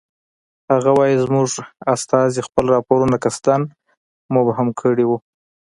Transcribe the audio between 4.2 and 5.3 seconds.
مبهم کړی وو.